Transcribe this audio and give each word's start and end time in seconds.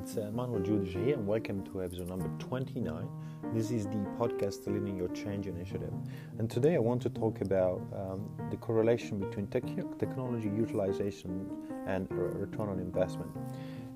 it's 0.00 0.16
uh, 0.16 0.30
Manuel 0.32 0.62
Judish 0.62 0.92
here, 1.04 1.14
and 1.14 1.26
welcome 1.26 1.62
to 1.64 1.82
episode 1.82 2.08
number 2.08 2.30
29. 2.38 3.06
This 3.52 3.70
is 3.70 3.84
the 3.84 3.98
podcast 4.18 4.66
Leading 4.66 4.96
Your 4.96 5.08
Change 5.08 5.46
Initiative. 5.46 5.92
And 6.38 6.48
today 6.48 6.74
I 6.76 6.78
want 6.78 7.02
to 7.02 7.10
talk 7.10 7.42
about 7.42 7.82
um, 7.94 8.26
the 8.50 8.56
correlation 8.56 9.18
between 9.18 9.46
tech- 9.48 9.98
technology 9.98 10.48
utilization 10.56 11.46
and 11.86 12.10
return 12.10 12.70
on 12.70 12.78
investment. 12.78 13.30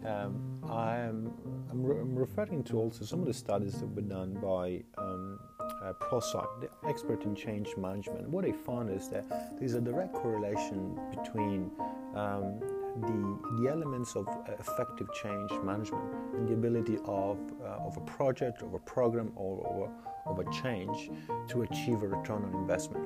Um, 0.05 0.61
I'm, 0.65 1.33
I'm, 1.71 1.83
re- 1.83 1.99
I'm, 1.99 2.15
referring 2.15 2.65
to 2.65 2.77
also 2.77 3.07
some 3.07 3.21
of 3.21 3.27
the 3.27 3.33
studies 3.33 3.81
that 3.81 3.87
were 3.87 4.03
done 4.03 4.35
by 4.35 4.83
um, 4.99 5.39
uh, 5.83 5.95
Prosci, 6.03 6.45
the 6.61 6.69
expert 6.87 7.25
in 7.25 7.35
change 7.35 7.75
management. 7.79 8.29
What 8.29 8.45
they 8.45 8.53
found 8.53 8.91
is 8.91 9.09
that 9.09 9.59
there's 9.59 9.73
a 9.73 9.81
direct 9.81 10.13
correlation 10.13 11.01
between 11.17 11.71
um, 12.15 12.61
the, 13.01 13.39
the 13.61 13.69
elements 13.69 14.17
of 14.17 14.27
effective 14.59 15.09
change 15.13 15.51
management 15.63 16.05
and 16.35 16.49
the 16.49 16.55
ability 16.55 16.99
of, 17.07 17.39
uh, 17.63 17.87
of 17.87 17.97
a 17.97 18.01
project, 18.01 18.63
of 18.63 18.75
a 18.75 18.79
program, 18.79 19.33
or, 19.37 19.59
or 19.59 19.91
of 20.27 20.39
a 20.39 20.51
change 20.51 21.11
to 21.49 21.63
achieve 21.63 22.03
a 22.03 22.09
return 22.09 22.45
on 22.45 22.55
investment. 22.55 23.05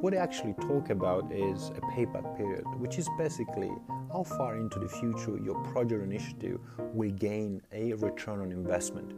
What 0.00 0.14
I 0.14 0.18
actually 0.18 0.54
talk 0.54 0.90
about 0.90 1.30
is 1.32 1.70
a 1.70 1.80
payback 1.92 2.36
period, 2.36 2.64
which 2.78 2.98
is 2.98 3.08
basically 3.18 3.70
how 4.14 4.22
far 4.22 4.56
into 4.56 4.78
the 4.78 4.88
future 4.88 5.36
your 5.42 5.60
project 5.72 6.00
initiative 6.00 6.60
will 6.78 7.10
gain 7.10 7.60
a 7.72 7.94
return 7.94 8.40
on 8.42 8.52
investment. 8.52 9.12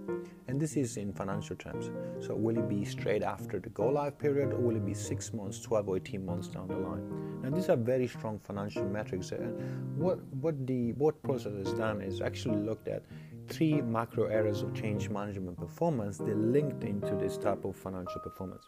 And 0.49 0.59
this 0.59 0.75
is 0.75 0.97
in 0.97 1.13
financial 1.13 1.55
terms. 1.55 1.91
So, 2.25 2.35
will 2.35 2.57
it 2.57 2.67
be 2.67 2.83
straight 2.87 3.23
after 3.23 3.61
the 3.61 3.69
go 3.69 3.89
live 3.89 4.19
period, 4.19 4.55
or 4.55 4.59
will 4.59 4.77
it 4.77 4.87
be 4.87 4.95
six 4.95 5.35
months, 5.35 5.61
12 5.61 5.89
or 5.91 5.97
18 5.99 6.25
months 6.25 6.49
down 6.49 6.69
the 6.69 6.77
line? 6.77 7.43
Now, 7.43 7.51
these 7.51 7.69
are 7.69 7.77
very 7.77 8.09
strong 8.09 8.39
financial 8.39 8.87
metrics. 8.87 9.33
And 9.33 9.99
what, 9.99 10.19
what 10.41 10.67
the 10.67 10.93
board 10.93 11.23
process 11.23 11.53
has 11.53 11.75
done 11.75 12.01
is 12.01 12.23
actually 12.23 12.57
looked 12.57 12.89
at 12.89 13.03
three 13.49 13.83
macro 13.83 14.25
areas 14.29 14.63
of 14.63 14.73
change 14.75 15.11
management 15.11 15.59
performance 15.59 16.19
they 16.19 16.35
linked 16.35 16.83
into 16.83 17.15
this 17.15 17.37
type 17.39 17.65
of 17.65 17.77
financial 17.77 18.21
performance 18.21 18.65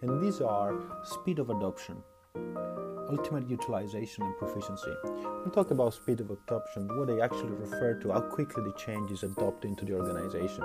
and 0.00 0.22
these 0.22 0.40
are 0.40 0.80
speed 1.04 1.38
of 1.38 1.50
adoption 1.50 1.94
ultimate 3.10 3.48
utilization 3.48 4.24
and 4.24 4.36
proficiency 4.38 4.92
we 5.44 5.50
talk 5.50 5.70
about 5.70 5.94
speed 5.94 6.20
of 6.20 6.30
adoption 6.30 6.88
what 6.96 7.06
they 7.06 7.20
actually 7.20 7.52
refer 7.52 7.94
to 7.94 8.12
how 8.12 8.20
quickly 8.20 8.62
the 8.64 8.72
change 8.72 9.10
is 9.10 9.22
adopted 9.22 9.70
into 9.70 9.84
the 9.84 9.94
organization 9.94 10.64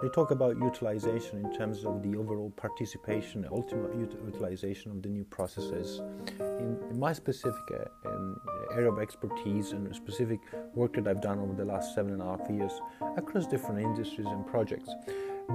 they 0.00 0.08
talk 0.08 0.30
about 0.30 0.56
utilization 0.56 1.44
in 1.44 1.52
terms 1.54 1.84
of 1.84 2.02
the 2.02 2.16
overall 2.16 2.50
participation, 2.56 3.46
ultimate 3.52 3.94
utilization 3.94 4.92
of 4.92 5.02
the 5.02 5.10
new 5.10 5.24
processes. 5.24 6.00
In, 6.38 6.78
in 6.90 6.98
my 6.98 7.12
specific 7.12 7.60
uh, 7.74 8.08
um, 8.08 8.40
area 8.72 8.90
of 8.90 8.98
expertise 8.98 9.72
and 9.72 9.94
specific 9.94 10.40
work 10.74 10.94
that 10.94 11.06
I've 11.06 11.20
done 11.20 11.38
over 11.38 11.52
the 11.52 11.66
last 11.66 11.94
seven 11.94 12.14
and 12.14 12.22
a 12.22 12.24
half 12.24 12.48
years 12.48 12.72
across 13.18 13.46
different 13.46 13.82
industries 13.82 14.26
and 14.26 14.46
projects, 14.46 14.88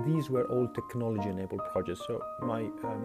these 0.03 0.29
were 0.29 0.45
all 0.45 0.67
technology 0.67 1.29
enabled 1.29 1.61
projects. 1.71 2.01
So 2.07 2.21
my 2.41 2.61
um, 2.83 3.01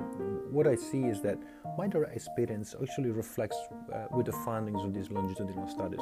what 0.50 0.66
I 0.66 0.74
see 0.74 1.04
is 1.04 1.20
that 1.22 1.38
my 1.78 1.86
direct 1.86 2.16
experience 2.16 2.74
actually 2.80 3.10
reflects 3.10 3.56
uh, 3.92 4.06
with 4.16 4.26
the 4.26 4.32
findings 4.44 4.82
of 4.82 4.94
these 4.94 5.10
longitudinal 5.10 5.68
studies. 5.68 6.00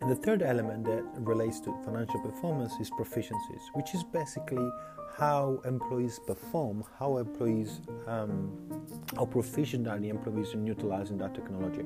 And 0.00 0.10
the 0.10 0.14
third 0.14 0.42
element 0.42 0.84
that 0.84 1.04
relates 1.16 1.60
to 1.60 1.74
financial 1.84 2.20
performance 2.20 2.72
is 2.80 2.90
proficiencies, 2.90 3.62
which 3.74 3.94
is 3.94 4.02
basically 4.02 4.70
how 5.18 5.60
employees 5.66 6.18
perform, 6.26 6.82
how 6.98 7.18
employees, 7.18 7.82
um, 8.06 8.56
how 9.16 9.26
proficient 9.26 9.86
are 9.86 9.98
the 9.98 10.08
employees 10.08 10.54
in 10.54 10.66
utilizing 10.66 11.18
that 11.18 11.34
technology. 11.34 11.84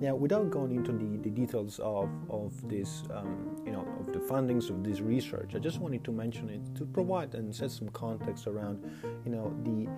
Now, 0.00 0.14
without 0.14 0.50
going 0.50 0.74
into 0.74 0.92
the, 0.92 1.18
the 1.18 1.28
details 1.28 1.78
of, 1.80 2.08
of 2.30 2.68
this, 2.68 3.02
um, 3.12 3.60
you 3.66 3.72
know, 3.72 3.86
of 4.00 4.14
the 4.14 4.20
findings 4.20 4.70
of 4.70 4.82
this 4.82 5.00
research, 5.00 5.54
I 5.54 5.58
just 5.58 5.80
wanted 5.80 6.04
to 6.04 6.12
mention 6.12 6.48
it 6.48 6.74
to 6.76 6.86
provide 6.86 7.34
and 7.34 7.54
set 7.54 7.70
some 7.70 7.90
context 7.90 8.46
around, 8.46 8.82
you 9.24 9.30
know, 9.30 9.54
the 9.64 9.88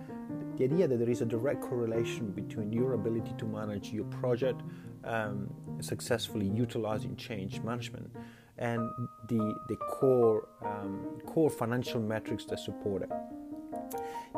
the 0.56 0.64
idea 0.64 0.86
that 0.86 0.98
there 0.98 1.10
is 1.10 1.20
a 1.20 1.26
direct 1.26 1.60
correlation 1.60 2.30
between 2.30 2.72
your 2.72 2.92
ability 2.92 3.32
to 3.38 3.44
manage 3.44 3.92
your 3.92 4.04
project 4.04 4.62
um, 5.02 5.52
successfully 5.80 6.46
utilizing 6.46 7.16
change 7.16 7.43
management 7.62 8.10
and 8.58 8.88
the, 9.28 9.54
the 9.68 9.76
core, 9.76 10.48
um, 10.64 11.20
core 11.26 11.50
financial 11.50 12.00
metrics 12.00 12.44
that 12.46 12.58
support 12.58 13.02
it. 13.02 13.10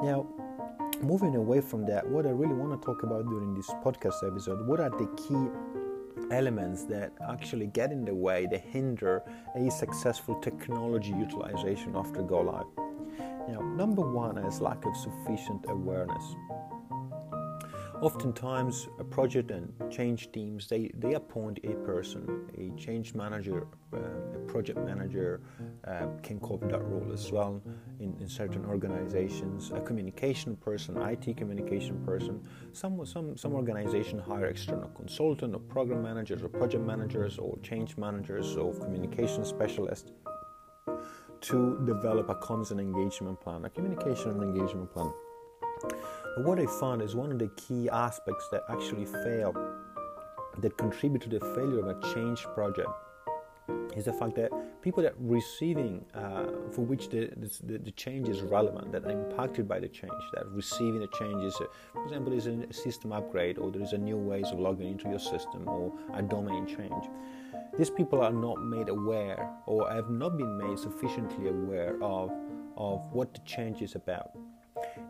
Now, 0.02 0.26
moving 1.02 1.36
away 1.36 1.60
from 1.60 1.84
that, 1.86 2.06
what 2.08 2.26
I 2.26 2.30
really 2.30 2.54
want 2.54 2.80
to 2.80 2.84
talk 2.84 3.02
about 3.02 3.26
during 3.26 3.54
this 3.54 3.68
podcast 3.84 4.26
episode, 4.26 4.66
what 4.66 4.80
are 4.80 4.90
the 4.90 5.08
key 5.16 6.34
elements 6.34 6.84
that 6.84 7.12
actually 7.30 7.66
get 7.66 7.92
in 7.92 8.04
the 8.04 8.14
way, 8.14 8.46
that 8.50 8.60
hinder 8.60 9.22
a 9.54 9.70
successful 9.70 10.34
technology 10.40 11.10
utilization 11.10 11.94
after 11.94 12.22
go 12.22 12.40
live? 12.40 12.66
Now, 13.48 13.60
number 13.60 14.02
one 14.02 14.38
is 14.38 14.60
lack 14.60 14.84
of 14.84 14.96
sufficient 14.96 15.66
awareness. 15.68 16.34
Oftentimes, 18.02 18.88
a 18.98 19.04
project 19.04 19.50
and 19.50 19.72
change 19.90 20.30
teams 20.30 20.68
they, 20.68 20.90
they 20.98 21.14
appoint 21.14 21.58
a 21.64 21.74
person, 21.76 22.50
a 22.58 22.78
change 22.78 23.14
manager, 23.14 23.66
uh, 23.94 23.98
a 24.34 24.38
project 24.46 24.78
manager 24.78 25.40
uh, 25.86 26.06
can 26.22 26.38
cover 26.40 26.66
that 26.66 26.84
role 26.84 27.10
as 27.12 27.32
well 27.32 27.62
in, 27.98 28.14
in 28.20 28.28
certain 28.28 28.64
organizations. 28.66 29.72
A 29.72 29.80
communication 29.80 30.56
person, 30.56 30.96
IT 30.98 31.36
communication 31.36 32.04
person. 32.04 32.46
Some 32.72 33.04
some 33.06 33.36
some 33.36 33.54
organization 33.54 34.18
hire 34.18 34.46
external 34.46 34.88
consultant 34.90 35.54
or 35.54 35.60
program 35.60 36.02
managers 36.02 36.42
or 36.42 36.48
project 36.48 36.84
managers 36.84 37.38
or 37.38 37.58
change 37.62 37.96
managers 37.96 38.56
or 38.56 38.74
communication 38.74 39.44
specialists 39.44 40.12
to 41.40 41.82
develop 41.86 42.28
a 42.28 42.34
comms 42.34 42.70
and 42.72 42.80
engagement 42.80 43.40
plan, 43.40 43.64
a 43.64 43.70
communication 43.70 44.30
and 44.30 44.42
engagement 44.42 44.92
plan. 44.92 45.12
But 45.82 46.44
what 46.44 46.58
I 46.58 46.66
found 46.66 47.02
is 47.02 47.14
one 47.14 47.32
of 47.32 47.38
the 47.38 47.50
key 47.56 47.88
aspects 47.88 48.48
that 48.52 48.62
actually 48.68 49.06
fail, 49.06 49.54
that 50.58 50.76
contribute 50.76 51.22
to 51.22 51.28
the 51.28 51.40
failure 51.40 51.80
of 51.80 51.88
a 51.88 52.14
change 52.14 52.42
project, 52.54 52.88
is 53.96 54.04
the 54.04 54.12
fact 54.12 54.36
that 54.36 54.50
people 54.82 55.02
that 55.02 55.14
receiving, 55.18 56.04
uh, 56.14 56.44
for 56.70 56.82
which 56.82 57.08
the, 57.08 57.30
the, 57.64 57.78
the, 57.78 57.90
change 57.92 58.28
is 58.28 58.42
relevant, 58.42 58.92
that 58.92 59.04
are 59.04 59.10
impacted 59.10 59.66
by 59.66 59.80
the 59.80 59.88
change, 59.88 60.12
that 60.34 60.46
receiving 60.48 61.00
the 61.00 61.08
changes, 61.18 61.56
uh, 61.60 61.64
for 61.92 62.04
example, 62.04 62.32
is 62.32 62.46
a 62.46 62.72
system 62.72 63.12
upgrade 63.12 63.58
or 63.58 63.70
there 63.70 63.82
is 63.82 63.92
a 63.92 63.98
new 63.98 64.16
ways 64.16 64.46
of 64.52 64.60
logging 64.60 64.88
into 64.88 65.08
your 65.08 65.18
system 65.18 65.66
or 65.66 65.92
a 66.14 66.22
domain 66.22 66.66
change. 66.66 67.04
These 67.78 67.90
people 67.90 68.22
are 68.22 68.32
not 68.32 68.62
made 68.62 68.88
aware 68.88 69.50
or 69.66 69.90
have 69.90 70.10
not 70.10 70.36
been 70.36 70.56
made 70.58 70.78
sufficiently 70.78 71.48
aware 71.48 71.96
of, 72.02 72.30
of 72.76 73.12
what 73.12 73.34
the 73.34 73.40
change 73.40 73.82
is 73.82 73.94
about. 73.94 74.30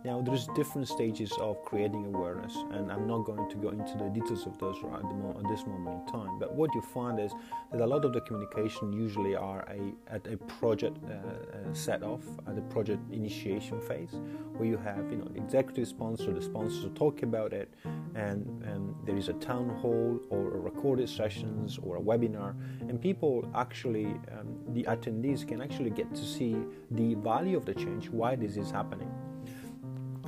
Now, 0.06 0.20
there's 0.20 0.46
different 0.54 0.86
stages 0.86 1.32
of 1.40 1.64
creating 1.64 2.14
awareness, 2.14 2.54
and 2.70 2.92
I'm 2.92 3.08
not 3.08 3.24
going 3.24 3.50
to 3.50 3.56
go 3.56 3.70
into 3.70 3.98
the 3.98 4.08
details 4.08 4.46
of 4.46 4.56
those 4.56 4.76
right 4.84 5.02
at, 5.02 5.48
this 5.50 5.66
moment 5.66 6.06
in 6.06 6.12
time. 6.12 6.38
But 6.38 6.54
what 6.54 6.72
you 6.76 6.80
find 6.80 7.18
is 7.18 7.32
that 7.72 7.80
a 7.80 7.84
lot 7.84 8.04
of 8.04 8.12
the 8.12 8.20
communication 8.20 8.92
usually 8.92 9.34
are 9.34 9.66
a, 9.68 9.92
at 10.06 10.24
a 10.28 10.36
project 10.60 10.98
uh, 11.04 11.14
uh, 11.14 11.74
set 11.74 12.04
off, 12.04 12.22
at 12.46 12.54
the 12.54 12.62
project 12.62 13.00
initiation 13.10 13.80
phase, 13.80 14.14
where 14.56 14.68
you 14.68 14.76
have 14.76 15.10
you 15.10 15.16
know 15.16 15.24
the 15.24 15.40
executive 15.40 15.88
sponsor, 15.88 16.32
the 16.32 16.40
sponsors 16.40 16.88
talk 16.94 17.24
about 17.24 17.52
it, 17.52 17.68
and, 18.14 18.62
and 18.62 18.94
there 19.06 19.16
is 19.16 19.28
a 19.28 19.34
town 19.34 19.70
hall 19.80 20.20
or 20.30 20.54
a 20.54 20.60
recorded 20.70 21.08
sessions 21.08 21.80
or 21.82 21.96
a 21.96 22.00
webinar, 22.00 22.54
and 22.88 23.02
people 23.02 23.44
actually, 23.56 24.06
um, 24.38 24.56
the 24.68 24.84
attendees 24.84 25.44
can 25.44 25.60
actually 25.60 25.90
get 25.90 26.14
to 26.14 26.24
see 26.24 26.54
the 26.92 27.14
value 27.14 27.56
of 27.56 27.64
the 27.64 27.74
change, 27.74 28.08
why 28.08 28.36
this 28.36 28.56
is 28.56 28.70
happening 28.70 29.10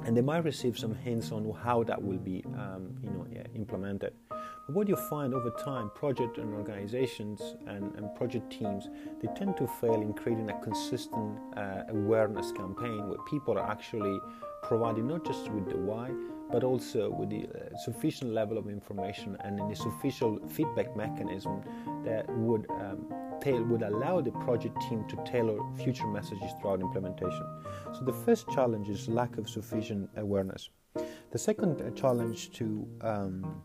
and 0.08 0.16
they 0.16 0.22
might 0.22 0.42
receive 0.42 0.78
some 0.78 0.94
hints 0.94 1.32
on 1.32 1.54
how 1.62 1.82
that 1.84 2.02
will 2.02 2.16
be 2.16 2.42
um, 2.56 2.96
you 3.02 3.10
know 3.10 3.26
implemented. 3.54 4.14
But 4.30 4.74
what 4.74 4.88
you 4.88 4.96
find 4.96 5.34
over 5.34 5.50
time 5.62 5.90
project 5.94 6.38
and 6.38 6.54
organizations 6.54 7.56
and, 7.66 7.94
and 7.94 8.14
project 8.14 8.50
teams 8.50 8.88
they 9.20 9.28
tend 9.36 9.58
to 9.58 9.66
fail 9.66 10.00
in 10.00 10.14
creating 10.14 10.48
a 10.48 10.58
consistent 10.60 11.38
uh, 11.58 11.82
awareness 11.90 12.52
campaign 12.52 13.06
where 13.10 13.18
people 13.28 13.58
are 13.58 13.70
actually 13.70 14.18
provided 14.62 15.04
not 15.04 15.26
just 15.26 15.50
with 15.50 15.68
the 15.68 15.76
why 15.76 16.10
but 16.50 16.64
also 16.64 17.10
with 17.10 17.28
the 17.28 17.44
uh, 17.46 17.76
sufficient 17.76 18.32
level 18.32 18.56
of 18.56 18.66
information 18.66 19.36
and 19.44 19.60
in 19.60 19.70
a 19.70 19.76
sufficient 19.76 20.50
feedback 20.50 20.96
mechanism 20.96 21.60
that 22.02 22.24
would 22.30 22.66
um, 22.70 23.04
would 23.46 23.82
allow 23.82 24.20
the 24.20 24.30
project 24.30 24.76
team 24.88 25.04
to 25.08 25.16
tailor 25.24 25.58
future 25.76 26.06
messages 26.06 26.50
throughout 26.60 26.80
implementation. 26.80 27.46
So 27.92 28.04
the 28.04 28.12
first 28.12 28.48
challenge 28.50 28.88
is 28.88 29.08
lack 29.08 29.38
of 29.38 29.48
sufficient 29.48 30.10
awareness. 30.16 30.70
The 31.30 31.38
second 31.38 31.80
uh, 31.80 31.90
challenge 31.90 32.50
to 32.52 32.86
um, 33.00 33.62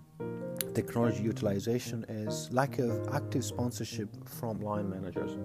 technology 0.73 1.23
utilization 1.23 2.05
is 2.09 2.49
lack 2.51 2.79
of 2.79 3.13
active 3.13 3.43
sponsorship 3.43 4.09
from 4.27 4.59
line 4.61 4.89
managers. 4.89 5.37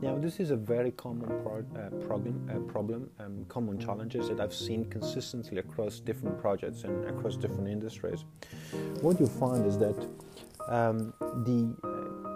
Now, 0.00 0.18
this 0.18 0.40
is 0.40 0.50
a 0.50 0.56
very 0.56 0.90
common 0.92 1.28
pro- 1.42 1.64
uh, 1.76 1.90
problem, 2.06 2.48
uh, 2.50 2.58
problem 2.72 3.10
um, 3.18 3.44
common 3.48 3.78
challenges 3.78 4.28
that 4.28 4.40
I've 4.40 4.54
seen 4.54 4.84
consistently 4.86 5.58
across 5.58 6.00
different 6.00 6.40
projects 6.40 6.84
and 6.84 7.04
across 7.06 7.36
different 7.36 7.68
industries. 7.68 8.24
What 9.00 9.20
you 9.20 9.26
find 9.26 9.66
is 9.66 9.78
that 9.78 10.08
um, 10.68 11.12
the 11.44 11.74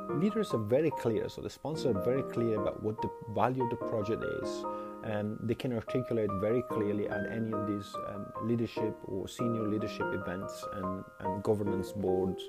leaders 0.09 0.53
are 0.53 0.59
very 0.59 0.91
clear, 0.91 1.29
so 1.29 1.41
the 1.41 1.51
sponsors 1.51 1.97
are 1.97 2.03
very 2.03 2.23
clear 2.23 2.61
about 2.61 2.83
what 2.83 3.01
the 3.03 3.11
value 3.35 3.65
of 3.65 3.71
the 3.71 3.77
project 3.77 4.23
is, 4.43 4.65
and 5.05 5.39
they 5.43 5.55
can 5.55 5.73
articulate 5.73 6.31
very 6.41 6.63
clearly 6.63 7.09
at 7.09 7.31
any 7.31 7.53
of 7.53 7.67
these 7.67 7.95
um, 8.09 8.27
leadership 8.43 8.97
or 9.05 9.29
senior 9.29 9.69
leadership 9.69 10.07
events 10.15 10.65
and, 10.75 11.05
and 11.21 11.43
governance 11.43 11.93
boards 11.93 12.43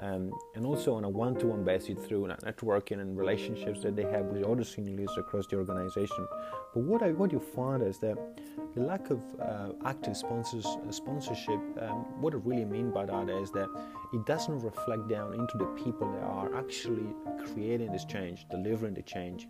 um, 0.00 0.32
and 0.54 0.66
also 0.66 0.94
on 0.94 1.04
a 1.04 1.08
one-to-one 1.08 1.64
basis 1.64 1.98
through 2.06 2.26
networking 2.44 3.00
and 3.00 3.16
relationships 3.16 3.80
that 3.82 3.96
they 3.96 4.04
have 4.04 4.26
with 4.26 4.44
other 4.44 4.64
senior 4.64 4.96
leaders 4.96 5.16
across 5.16 5.46
the 5.46 5.56
organization. 5.56 6.26
But 6.74 6.82
what 6.82 7.02
I 7.02 7.12
what 7.12 7.32
you 7.32 7.40
find 7.40 7.82
is 7.82 7.98
that 7.98 8.16
the 8.74 8.80
lack 8.80 9.10
of 9.10 9.20
uh, 9.40 9.70
active 9.84 10.16
sponsors 10.16 10.66
uh, 10.66 10.90
sponsorship. 10.90 11.60
Um, 11.80 12.20
what 12.20 12.34
I 12.34 12.38
really 12.38 12.64
mean 12.64 12.90
by 12.90 13.06
that 13.06 13.28
is 13.30 13.50
that 13.52 13.68
it 14.12 14.26
doesn't 14.26 14.60
reflect 14.60 15.08
down 15.08 15.34
into 15.34 15.58
the 15.58 15.66
people 15.84 16.10
that 16.12 16.22
are 16.22 16.54
actually 16.56 17.14
creating 17.46 17.92
this 17.92 18.04
change, 18.04 18.46
delivering 18.50 18.94
the 18.94 19.02
change. 19.02 19.48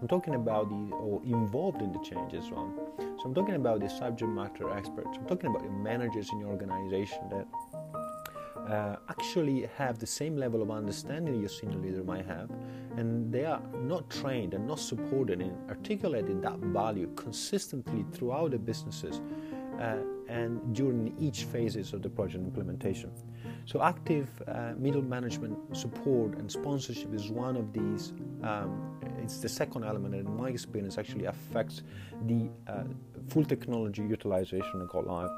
I'm 0.00 0.08
talking 0.08 0.34
about 0.34 0.68
the 0.68 0.94
or 0.94 1.22
involved 1.24 1.82
in 1.82 1.92
the 1.92 1.98
change 2.00 2.34
as 2.34 2.50
well. 2.50 2.70
So 2.98 3.24
I'm 3.24 3.34
talking 3.34 3.54
about 3.54 3.80
the 3.80 3.88
subject 3.88 4.30
matter 4.30 4.70
experts. 4.70 5.08
I'm 5.14 5.26
talking 5.26 5.50
about 5.50 5.64
the 5.64 5.70
managers 5.70 6.30
in 6.32 6.40
your 6.40 6.50
organization 6.50 7.18
that 7.30 7.46
uh, 8.68 8.96
actually 9.08 9.68
have 9.76 9.98
the 9.98 10.06
same 10.06 10.36
level 10.36 10.62
of 10.62 10.70
understanding 10.70 11.40
your 11.40 11.48
senior 11.48 11.78
leader 11.78 12.04
might 12.04 12.26
have, 12.26 12.50
and 12.96 13.32
they 13.32 13.44
are 13.44 13.62
not 13.82 14.08
trained 14.10 14.54
and 14.54 14.66
not 14.66 14.78
supported 14.78 15.40
in 15.40 15.56
articulating 15.68 16.40
that 16.40 16.58
value 16.58 17.10
consistently 17.16 18.04
throughout 18.12 18.50
the 18.50 18.58
businesses 18.58 19.20
uh, 19.80 19.96
and 20.28 20.74
during 20.74 21.14
each 21.18 21.44
phases 21.44 21.92
of 21.92 22.02
the 22.02 22.10
project 22.10 22.44
implementation. 22.44 23.10
So, 23.64 23.82
active 23.82 24.28
uh, 24.46 24.72
middle 24.76 25.02
management 25.02 25.76
support 25.76 26.36
and 26.38 26.50
sponsorship 26.50 27.14
is 27.14 27.30
one 27.30 27.56
of 27.56 27.72
these. 27.72 28.12
Um, 28.42 28.98
it's 29.22 29.38
the 29.38 29.48
second 29.48 29.84
element 29.84 30.12
that, 30.12 30.20
in 30.20 30.36
my 30.36 30.48
experience, 30.48 30.98
actually 30.98 31.26
affects 31.26 31.82
the 32.26 32.48
uh, 32.66 32.84
full 33.28 33.44
technology 33.44 34.02
utilization 34.02 34.80
of 34.80 34.88
Go 34.88 35.00
Live. 35.00 35.30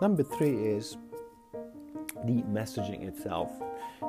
Number 0.00 0.22
three 0.22 0.56
is 0.56 0.96
the 2.24 2.42
messaging 2.42 3.06
itself. 3.06 3.50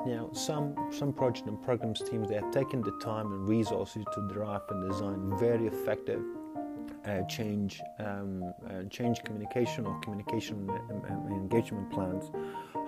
Now, 0.06 0.30
some 0.32 0.74
some 0.90 1.12
project 1.12 1.48
and 1.48 1.60
programs 1.62 2.02
teams 2.02 2.28
they 2.28 2.36
have 2.36 2.50
taken 2.50 2.80
the 2.80 2.92
time 3.02 3.32
and 3.32 3.48
resources 3.48 4.04
to 4.14 4.28
draft 4.28 4.70
and 4.70 4.88
design 4.90 5.38
very 5.38 5.66
effective 5.66 6.22
uh, 7.06 7.22
change 7.22 7.80
um, 7.98 8.52
uh, 8.68 8.82
change 8.90 9.22
communication 9.24 9.86
or 9.86 9.98
communication 10.00 10.68
and 11.08 11.32
engagement 11.32 11.90
plans. 11.90 12.30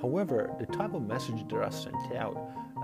However, 0.01 0.55
the 0.59 0.67
type 0.67 0.95
of 0.95 1.03
message 1.07 1.47
that 1.49 1.57
are 1.57 1.71
sent 1.71 2.15
out 2.17 2.37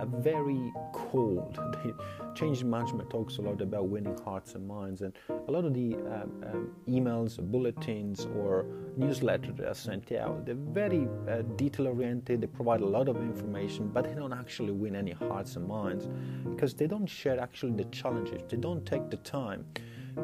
are 0.02 0.20
very 0.20 0.72
cold. 0.92 1.58
change 2.34 2.64
management 2.64 3.08
talks 3.10 3.38
a 3.38 3.42
lot 3.42 3.60
about 3.60 3.88
winning 3.88 4.16
hearts 4.24 4.54
and 4.54 4.66
minds, 4.66 5.02
and 5.02 5.12
a 5.28 5.50
lot 5.50 5.64
of 5.64 5.74
the 5.74 5.94
um, 5.94 6.44
um, 6.46 6.74
emails, 6.88 7.38
bulletins, 7.38 8.26
or 8.36 8.66
newsletters 8.98 9.56
that 9.56 9.68
are 9.68 9.74
sent 9.74 10.12
out, 10.12 10.44
they're 10.44 10.54
very 10.54 11.08
uh, 11.28 11.42
detail 11.56 11.86
oriented. 11.88 12.40
They 12.40 12.46
provide 12.46 12.80
a 12.80 12.86
lot 12.86 13.08
of 13.08 13.16
information, 13.16 13.88
but 13.88 14.04
they 14.04 14.14
don't 14.14 14.32
actually 14.32 14.72
win 14.72 14.96
any 14.96 15.12
hearts 15.12 15.56
and 15.56 15.66
minds 15.66 16.08
because 16.50 16.74
they 16.74 16.86
don't 16.86 17.06
share 17.06 17.40
actually 17.40 17.72
the 17.72 17.84
challenges. 17.84 18.42
They 18.48 18.56
don't 18.56 18.84
take 18.84 19.08
the 19.10 19.18
time 19.18 19.64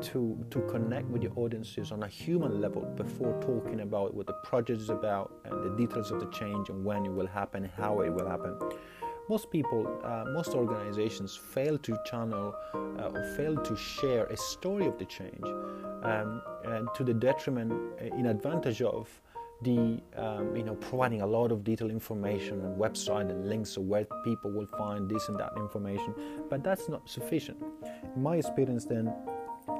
to 0.02 0.44
to 0.50 0.60
connect 0.62 1.06
with 1.08 1.22
your 1.22 1.32
audiences 1.36 1.92
on 1.92 2.02
a 2.02 2.08
human 2.08 2.60
level 2.60 2.82
before 2.96 3.40
talking 3.40 3.80
about 3.80 4.14
what 4.14 4.26
the 4.26 4.34
project 4.44 4.80
is 4.80 4.90
about 4.90 5.32
and 5.44 5.64
the 5.64 5.76
details 5.76 6.10
of 6.10 6.20
the 6.20 6.26
change 6.26 6.68
and 6.68 6.84
when 6.84 7.06
it 7.06 7.12
will 7.12 7.26
happen, 7.26 7.70
how 7.76 8.00
it 8.00 8.10
will 8.10 8.28
happen. 8.28 8.54
Most 9.28 9.50
people, 9.50 9.86
uh, 10.02 10.24
most 10.32 10.54
organizations 10.54 11.36
fail 11.36 11.76
to 11.78 11.98
channel 12.06 12.54
uh, 12.74 13.10
or 13.14 13.34
fail 13.36 13.56
to 13.56 13.76
share 13.76 14.24
a 14.26 14.36
story 14.36 14.86
of 14.86 14.98
the 14.98 15.04
change 15.04 15.44
um, 16.02 16.40
and 16.64 16.88
to 16.94 17.04
the 17.04 17.12
detriment 17.12 17.72
uh, 17.72 18.06
in 18.16 18.26
advantage 18.26 18.80
of 18.80 19.08
the 19.62 20.00
um, 20.16 20.56
you 20.56 20.62
know 20.62 20.76
providing 20.76 21.20
a 21.20 21.26
lot 21.26 21.50
of 21.50 21.62
detailed 21.64 21.90
information 21.90 22.60
and 22.60 22.80
website 22.80 23.28
and 23.28 23.48
links 23.48 23.76
of 23.76 23.82
where 23.82 24.06
people 24.24 24.50
will 24.52 24.68
find 24.78 25.10
this 25.10 25.28
and 25.28 25.38
that 25.38 25.50
information 25.56 26.14
but 26.48 26.64
that's 26.64 26.88
not 26.88 27.06
sufficient. 27.08 27.58
In 28.16 28.22
my 28.22 28.36
experience 28.36 28.86
then 28.86 29.12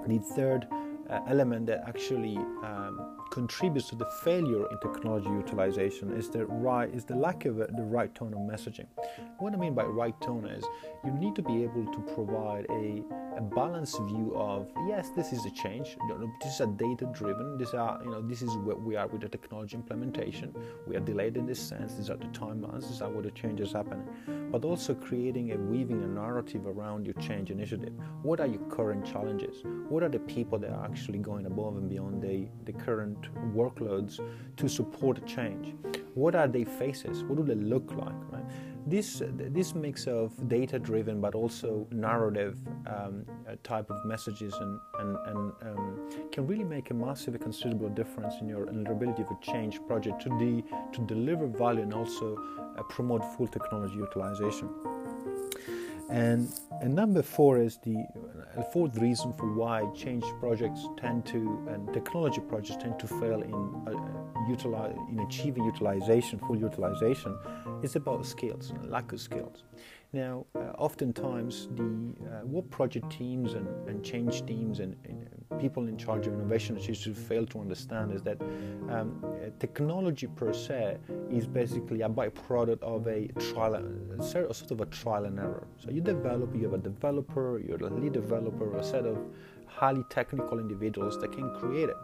the 0.06 0.18
third 0.36 0.66
uh, 1.08 1.20
element 1.26 1.66
that 1.66 1.84
actually 1.86 2.36
um, 2.62 3.17
contributes 3.38 3.88
to 3.88 3.94
the 3.94 4.04
failure 4.24 4.66
in 4.68 4.78
technology 4.80 5.28
utilization 5.28 6.12
is 6.12 6.28
the 6.28 6.44
right 6.46 6.92
is 6.92 7.04
the 7.04 7.14
lack 7.14 7.44
of 7.44 7.60
uh, 7.60 7.66
the 7.76 7.84
right 7.84 8.12
tone 8.12 8.32
of 8.34 8.40
messaging. 8.40 8.86
What 9.38 9.54
I 9.54 9.56
mean 9.56 9.74
by 9.74 9.84
right 9.84 10.20
tone 10.20 10.44
is 10.44 10.64
you 11.04 11.12
need 11.12 11.36
to 11.36 11.42
be 11.42 11.62
able 11.62 11.86
to 11.86 12.00
provide 12.16 12.66
a, 12.68 13.00
a 13.38 13.40
balanced 13.40 14.00
view 14.02 14.32
of 14.34 14.68
yes, 14.88 15.10
this 15.14 15.32
is 15.32 15.46
a 15.46 15.50
change. 15.50 15.96
This 16.42 16.54
is 16.54 16.60
a 16.60 16.66
data 16.66 17.08
driven. 17.12 17.56
This 17.56 17.72
are 17.72 18.00
you 18.04 18.10
know 18.10 18.20
this 18.20 18.42
is 18.42 18.50
where 18.58 18.74
we 18.74 18.96
are 18.96 19.06
with 19.06 19.20
the 19.20 19.28
technology 19.28 19.76
implementation. 19.76 20.52
We 20.88 20.96
are 20.96 21.00
delayed 21.00 21.36
in 21.36 21.46
this 21.46 21.60
sense. 21.60 21.94
These 21.94 22.10
are 22.10 22.16
the 22.16 22.26
timelines. 22.26 22.88
These 22.88 23.00
are 23.00 23.08
where 23.08 23.22
the 23.22 23.30
changes 23.30 23.72
happening. 23.72 24.08
But 24.50 24.64
also 24.64 24.92
creating 24.92 25.52
a 25.52 25.56
weaving 25.56 26.02
a 26.02 26.06
narrative 26.08 26.66
around 26.66 27.06
your 27.06 27.14
change 27.14 27.52
initiative. 27.52 27.92
What 28.22 28.40
are 28.40 28.46
your 28.48 28.62
current 28.70 29.06
challenges? 29.06 29.62
What 29.88 30.02
are 30.02 30.08
the 30.08 30.18
people 30.18 30.58
that 30.58 30.72
are 30.72 30.84
actually 30.84 31.20
going 31.20 31.46
above 31.46 31.76
and 31.76 31.88
beyond 31.88 32.20
the, 32.20 32.48
the 32.64 32.72
current 32.72 33.28
workloads 33.54 34.18
to 34.56 34.68
support 34.68 35.24
change? 35.26 35.74
What 36.14 36.34
are 36.34 36.48
their 36.48 36.66
faces? 36.66 37.22
What 37.22 37.36
do 37.36 37.44
they 37.44 37.54
look 37.54 37.92
like? 37.92 38.20
Right? 38.32 38.44
This 38.90 39.22
this 39.56 39.74
mix 39.74 40.06
of 40.06 40.32
data 40.48 40.78
driven 40.78 41.20
but 41.20 41.34
also 41.34 41.86
narrative 41.90 42.56
um, 42.86 43.24
uh, 43.46 43.56
type 43.62 43.90
of 43.90 43.98
messages 44.06 44.54
and, 44.54 44.80
and, 44.98 45.16
and 45.26 45.52
um, 45.62 46.10
can 46.32 46.46
really 46.46 46.64
make 46.64 46.90
a 46.90 46.94
massive, 46.94 47.34
a 47.34 47.38
considerable 47.38 47.90
difference 47.90 48.34
in 48.40 48.48
your, 48.48 48.64
ability 48.68 49.22
of 49.22 49.30
a 49.30 49.38
change 49.42 49.78
project 49.86 50.22
to 50.22 50.30
de, 50.38 50.64
to 50.92 51.00
deliver 51.02 51.46
value 51.46 51.82
and 51.82 51.92
also 51.92 52.36
uh, 52.78 52.82
promote 52.84 53.22
full 53.36 53.46
technology 53.46 53.96
utilization. 53.96 54.68
And, 56.10 56.50
and 56.80 56.94
number 56.94 57.22
four 57.22 57.58
is 57.58 57.76
the 57.78 57.96
uh, 58.56 58.62
fourth 58.72 58.96
reason 58.96 59.34
for 59.34 59.52
why 59.52 59.84
change 59.94 60.24
projects 60.40 60.86
tend 60.96 61.26
to 61.26 61.66
and 61.68 61.92
technology 61.92 62.40
projects 62.40 62.82
tend 62.82 62.98
to 63.00 63.06
fail 63.06 63.42
in 63.42 63.52
uh, 63.86 63.92
utilize, 64.48 64.96
in 65.10 65.20
achieving 65.20 65.64
utilization, 65.64 66.38
full 66.38 66.56
utilization, 66.56 67.36
is 67.82 67.96
about 67.96 68.26
skills, 68.26 68.72
lack 68.84 69.12
of 69.12 69.20
skills. 69.20 69.64
Now, 70.12 70.46
uh, 70.54 70.72
oftentimes, 70.78 71.68
the 71.76 71.82
uh, 71.82 72.40
what 72.44 72.70
project 72.70 73.10
teams 73.10 73.52
and, 73.52 73.68
and 73.88 74.02
change 74.02 74.46
teams 74.46 74.80
and, 74.80 74.96
and, 75.04 75.28
people 75.58 75.88
in 75.88 75.96
charge 75.96 76.26
of 76.28 76.34
innovation 76.34 76.76
initiatives 76.76 77.18
fail 77.18 77.44
to 77.44 77.58
understand 77.58 78.12
is 78.12 78.22
that 78.22 78.40
um, 78.90 79.20
technology 79.58 80.28
per 80.28 80.52
se 80.52 80.98
is 81.30 81.48
basically 81.48 82.02
a 82.02 82.08
byproduct 82.08 82.80
of 82.82 83.08
a 83.08 83.26
trial, 83.52 83.74
a 83.74 84.22
sort 84.22 84.70
of 84.70 84.80
a 84.80 84.86
trial 84.86 85.24
and 85.24 85.38
error. 85.38 85.66
So 85.78 85.90
you 85.90 86.00
develop, 86.00 86.54
you 86.54 86.62
have 86.64 86.74
a 86.74 86.78
developer, 86.78 87.60
you're 87.66 87.78
a 87.78 87.90
lead 87.90 88.12
developer, 88.12 88.76
a 88.76 88.84
set 88.84 89.04
of 89.04 89.18
highly 89.66 90.04
technical 90.10 90.60
individuals 90.60 91.18
that 91.20 91.32
can 91.32 91.50
create 91.58 91.88
it. 91.88 91.96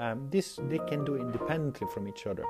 Um, 0.00 0.28
this 0.30 0.60
they 0.68 0.78
can 0.78 1.04
do 1.04 1.16
independently 1.16 1.86
from 1.92 2.06
each 2.06 2.26
other. 2.26 2.44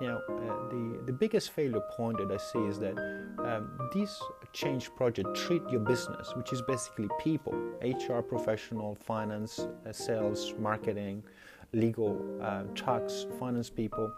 Now, 0.00 0.20
uh, 0.28 0.68
the 0.68 1.00
the 1.06 1.12
biggest 1.12 1.50
failure 1.52 1.82
point 1.96 2.18
that 2.18 2.30
I 2.30 2.36
see 2.36 2.58
is 2.58 2.78
that 2.80 2.96
um, 3.38 3.90
this 3.94 4.20
change 4.52 4.94
project 4.94 5.34
treat 5.34 5.62
your 5.70 5.80
business, 5.80 6.34
which 6.36 6.52
is 6.52 6.60
basically 6.62 7.08
people, 7.18 7.54
HR 7.82 8.20
professional, 8.20 8.94
finance, 8.94 9.60
uh, 9.60 9.92
sales, 9.92 10.54
marketing, 10.58 11.22
legal, 11.72 12.20
uh, 12.42 12.64
tax, 12.74 13.26
finance 13.38 13.70
people, 13.70 14.12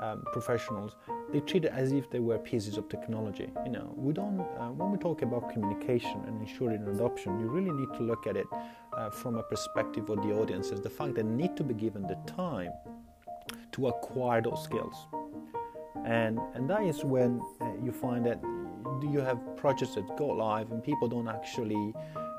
um, 0.00 0.22
professionals. 0.32 0.96
They 1.32 1.40
treat 1.40 1.64
it 1.64 1.72
as 1.72 1.92
if 1.92 2.10
they 2.10 2.18
were 2.18 2.38
pieces 2.38 2.76
of 2.76 2.88
technology. 2.88 3.50
You 3.64 3.72
know, 3.72 3.92
we 3.96 4.12
don't. 4.12 4.40
Uh, 4.40 4.70
when 4.70 4.90
we 4.90 4.98
talk 4.98 5.22
about 5.22 5.52
communication 5.52 6.22
and 6.26 6.40
ensuring 6.40 6.86
adoption, 6.88 7.38
you 7.40 7.46
really 7.46 7.72
need 7.72 7.92
to 7.98 8.02
look 8.02 8.26
at 8.26 8.36
it 8.36 8.46
uh, 9.00 9.10
from 9.10 9.36
a 9.36 9.42
perspective 9.42 10.10
of 10.10 10.22
the 10.22 10.32
audience 10.32 10.70
as 10.72 10.80
the 10.80 10.90
fact 10.90 11.14
that 11.14 11.24
they 11.24 11.34
need 11.42 11.56
to 11.56 11.64
be 11.64 11.74
given 11.74 12.02
the 12.02 12.18
time 12.26 12.72
to 13.72 13.88
acquire 13.88 14.42
those 14.42 14.62
skills. 14.62 15.06
And, 16.04 16.38
and 16.54 16.68
that 16.68 16.82
is 16.82 17.04
when 17.04 17.40
uh, 17.60 17.66
you 17.82 17.92
find 17.92 18.24
that 18.26 18.40
you 19.02 19.20
have 19.20 19.38
projects 19.56 19.94
that 19.94 20.16
go 20.16 20.26
live 20.26 20.70
and 20.72 20.84
people 20.84 21.08
don't 21.08 21.28
actually 21.28 21.94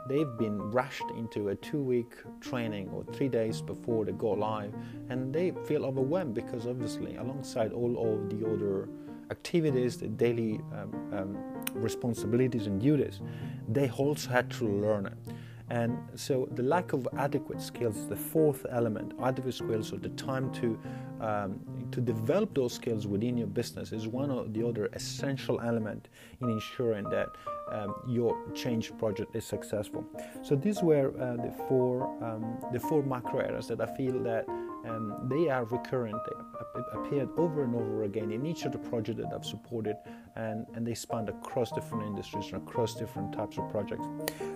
they've 0.07 0.37
been 0.37 0.59
rushed 0.71 1.09
into 1.17 1.49
a 1.49 1.55
two 1.55 1.81
week 1.81 2.13
training 2.39 2.87
or 2.89 3.03
three 3.13 3.27
days 3.27 3.61
before 3.61 4.05
they 4.05 4.11
go 4.11 4.31
live 4.31 4.73
and 5.09 5.33
they 5.33 5.51
feel 5.65 5.85
overwhelmed 5.85 6.35
because 6.35 6.67
obviously 6.67 7.15
alongside 7.15 7.71
all 7.71 8.13
of 8.13 8.29
the 8.29 8.45
other 8.45 8.89
activities 9.31 9.97
the 9.97 10.07
daily 10.07 10.59
um, 10.73 11.13
um, 11.13 11.37
responsibilities 11.73 12.67
and 12.67 12.79
duties 12.79 13.21
they 13.67 13.89
also 13.91 14.29
had 14.29 14.49
to 14.51 14.67
learn 14.67 15.07
it 15.07 15.33
and 15.71 15.97
so 16.15 16.49
the 16.51 16.63
lack 16.63 16.91
of 16.91 17.07
adequate 17.17 17.61
skills, 17.61 18.05
the 18.09 18.15
fourth 18.15 18.65
element, 18.69 19.13
adequate 19.23 19.53
skills 19.53 19.93
or 19.93 19.99
the 19.99 20.09
time 20.09 20.51
to 20.59 20.77
um, 21.21 21.61
to 21.91 22.01
develop 22.01 22.53
those 22.53 22.73
skills 22.73 23.07
within 23.07 23.37
your 23.37 23.47
business 23.47 23.93
is 23.93 24.05
one 24.05 24.31
of 24.31 24.53
the 24.53 24.67
other 24.67 24.89
essential 24.93 25.61
element 25.61 26.09
in 26.41 26.49
ensuring 26.49 27.05
that 27.09 27.29
um, 27.71 27.93
your 28.05 28.35
change 28.53 28.91
project 28.97 29.33
is 29.33 29.45
successful. 29.45 30.03
So 30.41 30.55
these 30.55 30.81
were 30.83 31.09
uh, 31.09 31.37
the 31.45 31.53
four 31.69 31.93
um, 32.21 32.45
the 32.73 32.79
four 32.79 33.01
macro 33.03 33.39
areas 33.39 33.67
that 33.67 33.79
I 33.79 33.95
feel 33.95 34.21
that 34.23 34.45
um, 34.85 35.29
they 35.29 35.49
are 35.49 35.65
recurrent. 35.65 36.17
They 36.25 36.81
appeared 36.93 37.29
over 37.37 37.63
and 37.63 37.75
over 37.75 38.03
again 38.03 38.31
in 38.31 38.45
each 38.45 38.63
of 38.65 38.71
the 38.71 38.77
projects 38.77 39.19
that 39.19 39.33
I've 39.33 39.45
supported, 39.45 39.95
and, 40.35 40.65
and 40.75 40.85
they 40.85 40.93
span 40.93 41.27
across 41.27 41.71
different 41.71 42.05
industries 42.05 42.45
and 42.51 42.55
across 42.55 42.95
different 42.95 43.33
types 43.33 43.57
of 43.57 43.69
projects. 43.69 44.07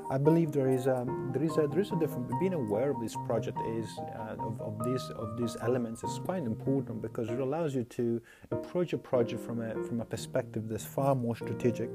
I 0.10 0.17
believe 0.17 0.51
there 0.51 0.70
is 0.70 0.88
a, 0.88 1.05
there 1.34 1.44
is 1.44 1.58
a, 1.58 1.67
there 1.67 1.79
is 1.79 1.91
a 1.91 1.96
different. 1.96 2.29
Being 2.39 2.53
aware 2.53 2.91
of 2.91 3.00
this 3.01 3.15
project 3.25 3.58
is 3.67 3.88
uh, 4.00 4.36
of, 4.39 4.62
of 4.62 4.84
these 4.86 5.03
of 5.15 5.38
these 5.38 5.58
elements 5.62 6.03
is 6.03 6.20
quite 6.20 6.44
important 6.44 7.01
because 7.01 7.29
it 7.29 7.39
allows 7.39 7.75
you 7.75 7.84
to 7.84 8.22
approach 8.51 8.94
a 8.94 8.98
project 8.98 9.41
from 9.41 9.62
a 9.62 9.74
from 9.84 10.01
a 10.01 10.05
perspective 10.05 10.67
that's 10.67 10.86
far 10.86 11.15
more 11.15 11.36
strategic. 11.36 11.89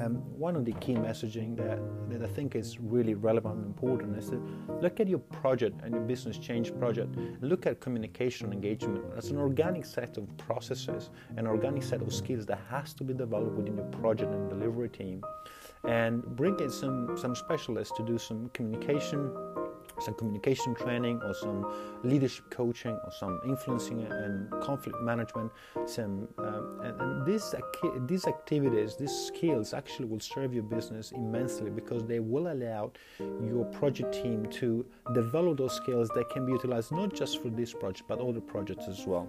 Um, 0.00 0.16
one 0.38 0.56
of 0.56 0.64
the 0.64 0.72
key 0.74 0.94
messaging 0.94 1.56
that, 1.56 1.78
that 2.10 2.28
I 2.28 2.32
think 2.32 2.54
is 2.54 2.78
really 2.80 3.14
relevant 3.14 3.56
and 3.56 3.66
important 3.66 4.16
is 4.16 4.30
to 4.30 4.42
look 4.80 5.00
at 5.00 5.08
your 5.08 5.18
project 5.18 5.80
and 5.82 5.94
your 5.94 6.02
business 6.02 6.38
change 6.38 6.76
project. 6.78 7.16
Look 7.64 7.76
at 7.76 7.80
communication 7.80 8.52
engagement 8.52 9.02
as 9.16 9.30
an 9.30 9.38
organic 9.38 9.86
set 9.86 10.18
of 10.18 10.28
processes, 10.36 11.08
an 11.38 11.46
organic 11.46 11.82
set 11.82 12.02
of 12.02 12.12
skills 12.12 12.44
that 12.44 12.60
has 12.68 12.92
to 12.92 13.04
be 13.04 13.14
developed 13.14 13.56
within 13.56 13.76
your 13.78 13.86
project 13.86 14.34
and 14.34 14.50
delivery 14.50 14.90
team. 14.90 15.24
And 15.88 16.22
bring 16.36 16.60
in 16.60 16.68
some, 16.68 17.16
some 17.16 17.34
specialists 17.34 17.96
to 17.96 18.04
do 18.04 18.18
some 18.18 18.50
communication 18.52 19.34
some 20.00 20.14
communication 20.14 20.74
training 20.74 21.20
or 21.22 21.34
some 21.34 21.64
leadership 22.02 22.48
coaching 22.50 22.98
or 23.04 23.12
some 23.12 23.40
influencing 23.44 24.04
and 24.04 24.50
conflict 24.62 25.00
management 25.02 25.50
some 25.86 26.28
um, 26.38 26.80
and, 26.82 27.00
and 27.00 27.26
these, 27.26 27.54
these 28.06 28.26
activities 28.26 28.96
these 28.96 29.14
skills 29.26 29.72
actually 29.72 30.06
will 30.06 30.20
serve 30.20 30.52
your 30.52 30.62
business 30.62 31.12
immensely 31.12 31.70
because 31.70 32.04
they 32.04 32.20
will 32.20 32.52
allow 32.52 32.90
your 33.18 33.64
project 33.66 34.12
team 34.14 34.46
to 34.50 34.84
develop 35.14 35.58
those 35.58 35.74
skills 35.74 36.08
that 36.10 36.28
can 36.30 36.44
be 36.46 36.52
utilized 36.52 36.92
not 36.92 37.12
just 37.14 37.42
for 37.42 37.50
this 37.50 37.72
project 37.72 38.04
but 38.08 38.18
other 38.20 38.40
projects 38.40 38.86
as 38.88 39.06
well 39.06 39.28